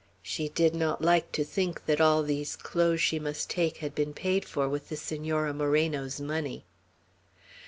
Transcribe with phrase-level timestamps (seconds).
[0.23, 4.15] She did not like to think that all these clothes she must take had been
[4.15, 6.65] paid for with the Senora Moreno's money.